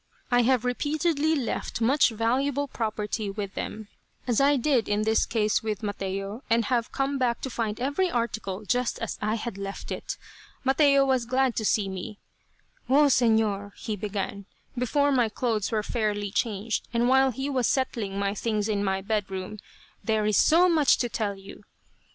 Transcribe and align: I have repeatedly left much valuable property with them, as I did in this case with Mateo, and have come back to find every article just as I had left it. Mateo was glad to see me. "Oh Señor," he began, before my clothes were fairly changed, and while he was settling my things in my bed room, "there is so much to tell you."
I 0.31 0.41
have 0.41 0.65
repeatedly 0.65 1.35
left 1.35 1.79
much 1.79 2.09
valuable 2.09 2.67
property 2.67 3.29
with 3.29 3.53
them, 3.53 3.87
as 4.25 4.41
I 4.41 4.57
did 4.57 4.89
in 4.89 5.03
this 5.03 5.27
case 5.27 5.61
with 5.61 5.83
Mateo, 5.83 6.41
and 6.49 6.65
have 6.65 6.91
come 6.91 7.19
back 7.19 7.39
to 7.41 7.51
find 7.51 7.79
every 7.79 8.09
article 8.09 8.65
just 8.65 8.97
as 8.97 9.19
I 9.21 9.35
had 9.35 9.59
left 9.59 9.91
it. 9.91 10.17
Mateo 10.63 11.05
was 11.05 11.27
glad 11.27 11.55
to 11.57 11.65
see 11.65 11.87
me. 11.87 12.17
"Oh 12.89 13.09
Señor," 13.11 13.73
he 13.77 13.95
began, 13.95 14.47
before 14.75 15.11
my 15.11 15.29
clothes 15.29 15.71
were 15.71 15.83
fairly 15.83 16.31
changed, 16.31 16.87
and 16.91 17.07
while 17.07 17.29
he 17.29 17.47
was 17.47 17.67
settling 17.67 18.17
my 18.17 18.33
things 18.33 18.67
in 18.67 18.83
my 18.83 19.01
bed 19.03 19.29
room, 19.29 19.59
"there 20.03 20.25
is 20.25 20.35
so 20.35 20.67
much 20.67 20.97
to 20.97 21.09
tell 21.09 21.35
you." 21.35 21.61